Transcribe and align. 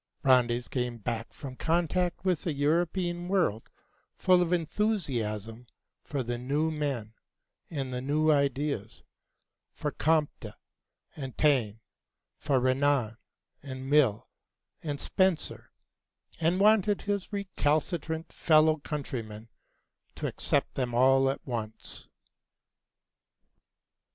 Brandes 0.23 0.67
came 0.67 0.97
back 0.97 1.31
from 1.31 1.55
contact 1.55 2.25
with 2.25 2.41
the 2.41 2.53
European 2.53 3.27
world 3.27 3.69
full 4.15 4.41
of 4.41 4.51
enthusiasm 4.51 5.67
for 6.03 6.23
the 6.23 6.39
new 6.39 6.71
men 6.71 7.13
and 7.69 7.93
the 7.93 8.01
new 8.01 8.31
ideas, 8.31 9.03
for 9.75 9.91
Comte 9.91 10.47
and 11.15 11.37
Taine, 11.37 11.81
for 12.39 12.59
Renan 12.59 13.17
and 13.61 13.87
Mill 13.91 14.27
and 14.81 14.99
Spencer, 14.99 15.71
and 16.39 16.59
wanted 16.59 17.03
his 17.03 17.31
recalcitrant 17.31 18.33
fellow 18.33 18.77
countrymen 18.77 19.49
to 20.15 20.25
accept 20.25 20.73
them 20.73 20.95
all 20.95 21.29
at 21.29 21.45
once. 21.45 22.07